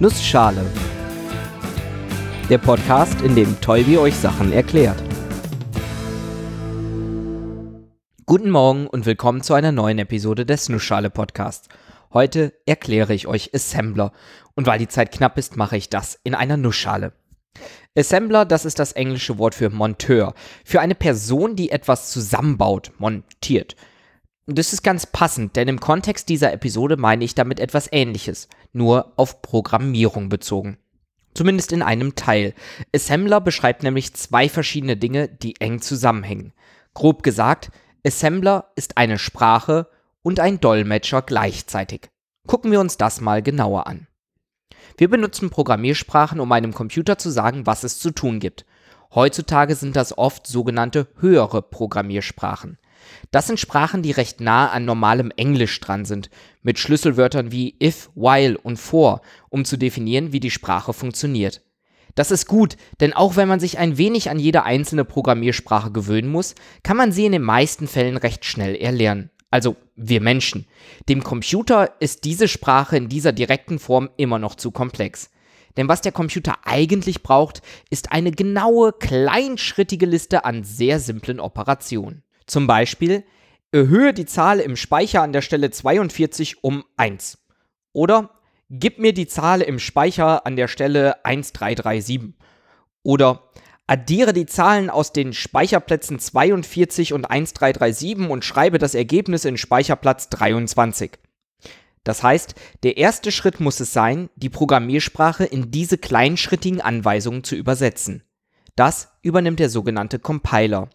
[0.00, 0.64] Nussschale.
[2.48, 5.02] Der Podcast, in dem Tolbi euch Sachen erklärt.
[8.24, 11.68] Guten Morgen und willkommen zu einer neuen Episode des Nussschale Podcasts.
[12.12, 14.12] Heute erkläre ich euch Assembler
[14.54, 17.12] und weil die Zeit knapp ist, mache ich das in einer Nussschale.
[17.96, 20.34] Assembler, das ist das englische Wort für Monteur,
[20.64, 23.74] für eine Person, die etwas zusammenbaut, montiert.
[24.50, 29.12] Das ist ganz passend, denn im Kontext dieser Episode meine ich damit etwas Ähnliches, nur
[29.16, 30.78] auf Programmierung bezogen.
[31.34, 32.54] Zumindest in einem Teil.
[32.94, 36.54] Assembler beschreibt nämlich zwei verschiedene Dinge, die eng zusammenhängen.
[36.94, 37.70] Grob gesagt,
[38.06, 39.90] Assembler ist eine Sprache
[40.22, 42.08] und ein Dolmetscher gleichzeitig.
[42.46, 44.06] Gucken wir uns das mal genauer an.
[44.96, 48.64] Wir benutzen Programmiersprachen, um einem Computer zu sagen, was es zu tun gibt.
[49.14, 52.78] Heutzutage sind das oft sogenannte höhere Programmiersprachen.
[53.30, 56.30] Das sind Sprachen, die recht nah an normalem Englisch dran sind,
[56.62, 61.62] mit Schlüsselwörtern wie if, while und for, um zu definieren, wie die Sprache funktioniert.
[62.14, 66.28] Das ist gut, denn auch wenn man sich ein wenig an jede einzelne Programmiersprache gewöhnen
[66.28, 69.30] muss, kann man sie in den meisten Fällen recht schnell erlernen.
[69.50, 70.66] Also wir Menschen.
[71.08, 75.30] Dem Computer ist diese Sprache in dieser direkten Form immer noch zu komplex.
[75.76, 82.24] Denn was der Computer eigentlich braucht, ist eine genaue, kleinschrittige Liste an sehr simplen Operationen.
[82.48, 83.24] Zum Beispiel,
[83.70, 87.38] erhöhe die Zahl im Speicher an der Stelle 42 um 1.
[87.92, 88.30] Oder
[88.70, 92.34] gib mir die Zahl im Speicher an der Stelle 1337.
[93.02, 93.44] Oder
[93.86, 100.30] addiere die Zahlen aus den Speicherplätzen 42 und 1337 und schreibe das Ergebnis in Speicherplatz
[100.30, 101.12] 23.
[102.04, 107.54] Das heißt, der erste Schritt muss es sein, die Programmiersprache in diese kleinschrittigen Anweisungen zu
[107.54, 108.22] übersetzen.
[108.76, 110.88] Das übernimmt der sogenannte Compiler.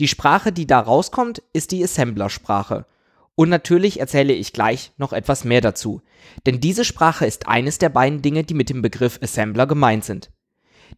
[0.00, 2.86] Die Sprache, die da rauskommt, ist die Assembler-Sprache.
[3.34, 6.00] Und natürlich erzähle ich gleich noch etwas mehr dazu.
[6.46, 10.30] Denn diese Sprache ist eines der beiden Dinge, die mit dem Begriff Assembler gemeint sind.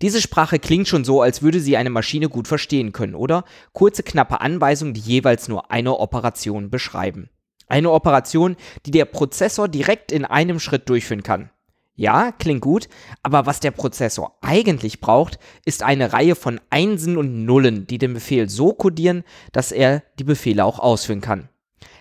[0.00, 3.45] Diese Sprache klingt schon so, als würde sie eine Maschine gut verstehen können, oder?
[3.73, 7.29] Kurze, knappe Anweisungen, die jeweils nur eine Operation beschreiben.
[7.67, 11.51] Eine Operation, die der Prozessor direkt in einem Schritt durchführen kann.
[11.95, 12.89] Ja, klingt gut,
[13.23, 18.14] aber was der Prozessor eigentlich braucht, ist eine Reihe von Einsen und Nullen, die den
[18.14, 21.48] Befehl so codieren, dass er die Befehle auch ausführen kann.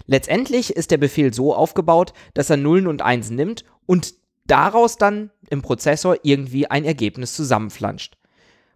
[0.05, 4.13] Letztendlich ist der Befehl so aufgebaut, dass er Nullen und Einsen nimmt und
[4.45, 8.17] daraus dann im Prozessor irgendwie ein Ergebnis zusammenflanscht.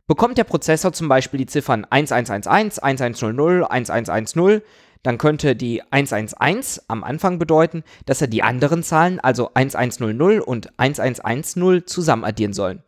[0.07, 4.61] Bekommt der Prozessor zum Beispiel die Ziffern 1111, 1100, 1110,
[5.05, 10.79] dann könnte die 111 am Anfang bedeuten, dass er die anderen Zahlen, also 1100 und
[10.79, 12.81] 1110, zusammen addieren sollen.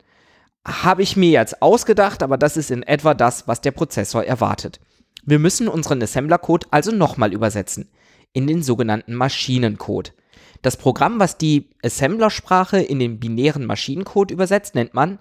[0.66, 4.80] Habe ich mir jetzt ausgedacht, aber das ist in etwa das, was der Prozessor erwartet.
[5.24, 7.88] Wir müssen unseren Assembler-Code also nochmal übersetzen,
[8.32, 10.12] in den sogenannten Maschinencode.
[10.60, 15.20] Das Programm, was die Assembler-Sprache in den binären Maschinencode übersetzt, nennt man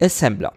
[0.00, 0.54] Assembler.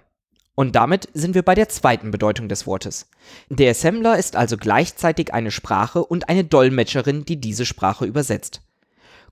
[0.56, 3.10] Und damit sind wir bei der zweiten Bedeutung des Wortes.
[3.50, 8.62] Der Assembler ist also gleichzeitig eine Sprache und eine Dolmetscherin, die diese Sprache übersetzt.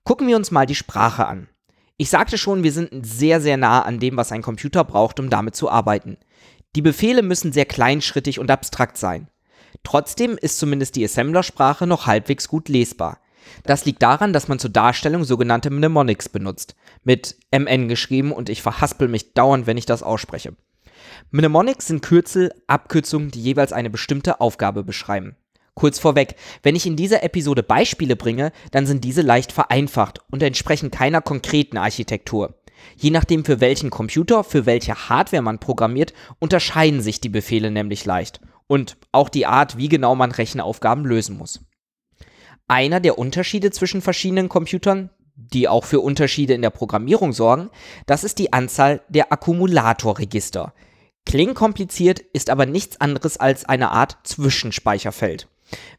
[0.04, 1.48] Gucken wir uns mal die Sprache an.
[1.98, 5.28] Ich sagte schon, wir sind sehr, sehr nah an dem, was ein Computer braucht, um
[5.28, 6.16] damit zu arbeiten.
[6.74, 9.28] Die Befehle müssen sehr kleinschrittig und abstrakt sein.
[9.82, 13.20] Trotzdem ist zumindest die Assembler-Sprache noch halbwegs gut lesbar.
[13.64, 16.76] Das liegt daran, dass man zur Darstellung sogenannte Mnemonics benutzt.
[17.04, 20.54] Mit MN geschrieben und ich verhaspel mich dauernd, wenn ich das ausspreche.
[21.30, 25.36] Mnemonics sind Kürzel, Abkürzungen, die jeweils eine bestimmte Aufgabe beschreiben.
[25.74, 30.42] Kurz vorweg, wenn ich in dieser Episode Beispiele bringe, dann sind diese leicht vereinfacht und
[30.42, 32.60] entsprechen keiner konkreten Architektur.
[32.96, 38.04] Je nachdem, für welchen Computer, für welche Hardware man programmiert, unterscheiden sich die Befehle nämlich
[38.04, 38.40] leicht.
[38.66, 41.60] Und auch die Art, wie genau man Rechenaufgaben lösen muss.
[42.68, 47.70] Einer der Unterschiede zwischen verschiedenen Computern, die auch für Unterschiede in der Programmierung sorgen,
[48.06, 50.72] das ist die Anzahl der Akkumulatorregister.
[51.26, 55.48] Klingt kompliziert, ist aber nichts anderes als eine Art Zwischenspeicherfeld.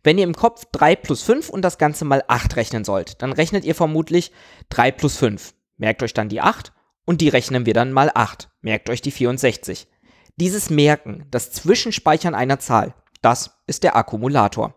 [0.03, 3.31] Wenn ihr im Kopf 3 plus 5 und das Ganze mal 8 rechnen sollt, dann
[3.31, 4.31] rechnet ihr vermutlich
[4.69, 5.53] 3 plus 5.
[5.77, 6.73] Merkt euch dann die 8
[7.05, 8.49] und die rechnen wir dann mal 8.
[8.61, 9.87] Merkt euch die 64.
[10.35, 14.75] Dieses Merken, das Zwischenspeichern einer Zahl, das ist der Akkumulator.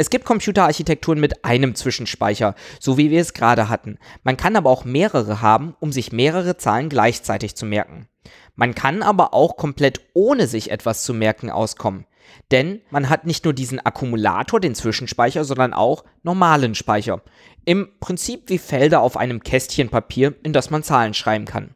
[0.00, 3.98] Es gibt Computerarchitekturen mit einem Zwischenspeicher, so wie wir es gerade hatten.
[4.22, 8.08] Man kann aber auch mehrere haben, um sich mehrere Zahlen gleichzeitig zu merken.
[8.56, 12.06] Man kann aber auch komplett ohne sich etwas zu merken auskommen.
[12.50, 17.20] Denn man hat nicht nur diesen Akkumulator, den Zwischenspeicher, sondern auch normalen Speicher.
[17.66, 21.74] Im Prinzip wie Felder auf einem Kästchen Papier, in das man Zahlen schreiben kann.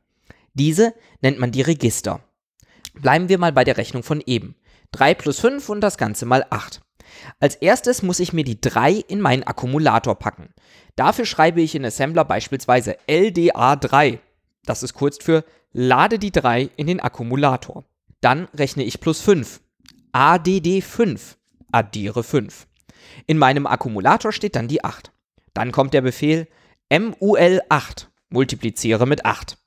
[0.54, 2.20] Diese nennt man die Register.
[2.94, 4.54] Bleiben wir mal bei der Rechnung von eben.
[4.94, 6.80] 3 plus 5 und das Ganze mal 8.
[7.40, 10.54] Als erstes muss ich mir die 3 in meinen Akkumulator packen.
[10.96, 14.18] Dafür schreibe ich in Assembler beispielsweise LDA3.
[14.64, 17.84] Das ist kurz für lade die 3 in den Akkumulator.
[18.20, 19.60] Dann rechne ich plus 5.
[20.12, 21.36] ADD 5.
[21.72, 22.66] Addiere 5.
[23.26, 25.10] In meinem Akkumulator steht dann die 8.
[25.52, 26.48] Dann kommt der Befehl
[26.90, 28.10] MUL 8.
[28.28, 29.58] Multipliziere mit 8.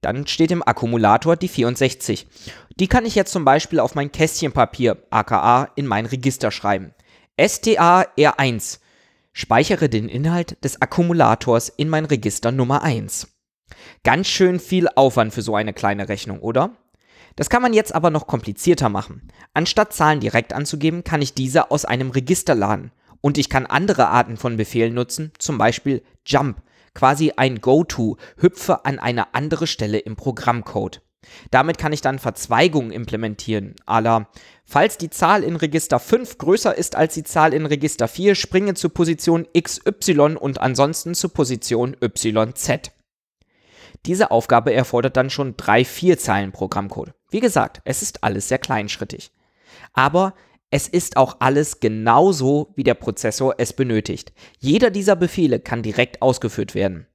[0.00, 2.26] Dann steht im Akkumulator die 64.
[2.78, 6.92] Die kann ich jetzt zum Beispiel auf mein Kästchenpapier, aka in mein Register schreiben.
[7.40, 8.80] STA R1.
[9.32, 13.28] Speichere den Inhalt des Akkumulators in mein Register Nummer 1.
[14.04, 16.76] Ganz schön viel Aufwand für so eine kleine Rechnung, oder?
[17.36, 19.28] Das kann man jetzt aber noch komplizierter machen.
[19.54, 22.92] Anstatt Zahlen direkt anzugeben, kann ich diese aus einem Register laden.
[23.20, 26.60] Und ich kann andere Arten von Befehlen nutzen, zum Beispiel Jump,
[26.94, 31.02] quasi ein Go-To, hüpfe an eine andere Stelle im Programmcode.
[31.50, 34.28] Damit kann ich dann Verzweigungen implementieren, ala
[34.64, 38.74] falls die Zahl in Register 5 größer ist als die Zahl in Register 4, springe
[38.74, 42.90] zu Position XY und ansonsten zu Position YZ.
[44.06, 47.14] Diese Aufgabe erfordert dann schon drei, vier Zeilen Programmcode.
[47.30, 49.32] Wie gesagt, es ist alles sehr kleinschrittig.
[49.94, 50.34] Aber
[50.74, 54.32] es ist auch alles genauso, wie der Prozessor es benötigt.
[54.58, 57.06] Jeder dieser Befehle kann direkt ausgeführt werden.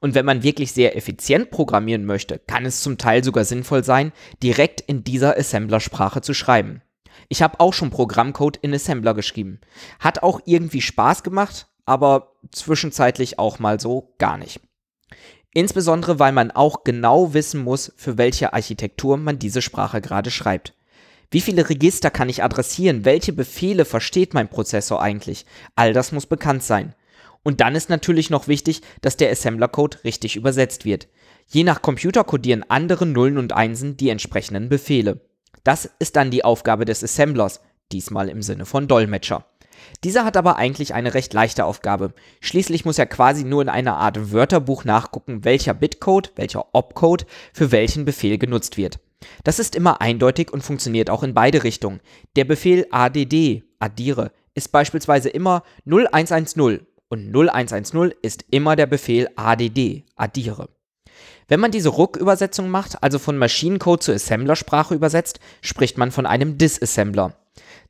[0.00, 4.12] Und wenn man wirklich sehr effizient programmieren möchte, kann es zum Teil sogar sinnvoll sein,
[4.42, 6.82] direkt in dieser Assembler-Sprache zu schreiben.
[7.30, 9.62] Ich habe auch schon Programmcode in Assembler geschrieben.
[9.98, 14.60] Hat auch irgendwie Spaß gemacht, aber zwischenzeitlich auch mal so gar nicht.
[15.54, 20.74] Insbesondere weil man auch genau wissen muss, für welche Architektur man diese Sprache gerade schreibt.
[21.30, 23.04] Wie viele Register kann ich adressieren?
[23.04, 25.46] Welche Befehle versteht mein Prozessor eigentlich?
[25.76, 26.94] All das muss bekannt sein.
[27.44, 31.08] Und dann ist natürlich noch wichtig, dass der Assembler-Code richtig übersetzt wird.
[31.46, 35.20] Je nach Computer codieren andere Nullen und Einsen die entsprechenden Befehle.
[35.62, 37.60] Das ist dann die Aufgabe des Assemblers,
[37.92, 39.46] diesmal im Sinne von Dolmetscher.
[40.04, 42.12] Dieser hat aber eigentlich eine recht leichte Aufgabe.
[42.40, 47.70] Schließlich muss er quasi nur in einer Art Wörterbuch nachgucken, welcher Bitcode, welcher Opcode für
[47.70, 48.98] welchen Befehl genutzt wird.
[49.44, 52.00] Das ist immer eindeutig und funktioniert auch in beide Richtungen.
[52.36, 60.04] Der Befehl add, addiere, ist beispielsweise immer 0110 und 0110 ist immer der Befehl add,
[60.16, 60.68] addiere.
[61.48, 66.58] Wenn man diese Ruck-Übersetzung macht, also von Maschinencode zur Assembler-Sprache übersetzt, spricht man von einem
[66.58, 67.34] Disassembler.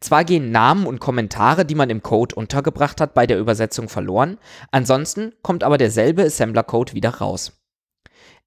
[0.00, 4.38] Zwar gehen Namen und Kommentare, die man im Code untergebracht hat, bei der Übersetzung verloren,
[4.70, 7.52] ansonsten kommt aber derselbe Assembler-Code wieder raus.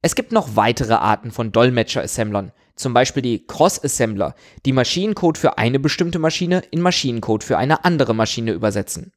[0.02, 4.36] Es gibt noch weitere Arten von Dolmetscher-Assemblern, zum Beispiel die Cross-Assembler,
[4.66, 9.14] die Maschinencode für eine bestimmte Maschine in Maschinencode für eine andere Maschine übersetzen.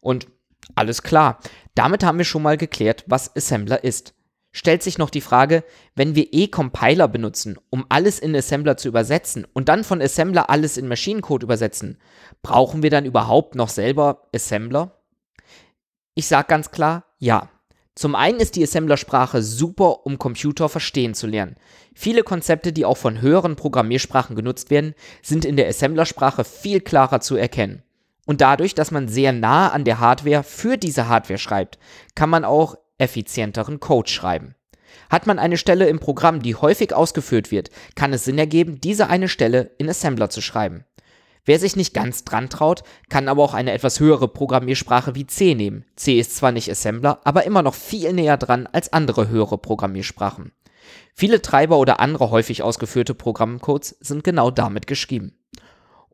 [0.00, 0.26] Und
[0.74, 1.38] alles klar,
[1.74, 4.16] damit haben wir schon mal geklärt, was Assembler ist
[4.56, 5.64] stellt sich noch die Frage,
[5.94, 10.78] wenn wir E-Compiler benutzen, um alles in Assembler zu übersetzen und dann von Assembler alles
[10.78, 11.98] in Maschinencode übersetzen,
[12.40, 15.02] brauchen wir dann überhaupt noch selber Assembler?
[16.14, 17.50] Ich sage ganz klar, ja.
[17.96, 21.56] Zum einen ist die Assembler-Sprache super, um Computer verstehen zu lernen.
[21.94, 27.20] Viele Konzepte, die auch von höheren Programmiersprachen genutzt werden, sind in der Assembler-Sprache viel klarer
[27.20, 27.82] zu erkennen.
[28.26, 31.78] Und dadurch, dass man sehr nah an der Hardware für diese Hardware schreibt,
[32.14, 34.54] kann man auch effizienteren Code schreiben.
[35.08, 39.08] Hat man eine Stelle im Programm, die häufig ausgeführt wird, kann es Sinn ergeben, diese
[39.08, 40.84] eine Stelle in Assembler zu schreiben.
[41.46, 45.54] Wer sich nicht ganz dran traut, kann aber auch eine etwas höhere Programmiersprache wie C
[45.54, 45.84] nehmen.
[45.94, 50.52] C ist zwar nicht Assembler, aber immer noch viel näher dran als andere höhere Programmiersprachen.
[51.14, 55.38] Viele Treiber oder andere häufig ausgeführte Programmcodes sind genau damit geschrieben.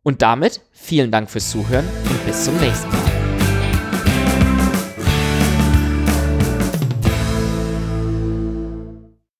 [0.02, 3.01] Und damit vielen Dank fürs Zuhören und bis zum nächsten Mal.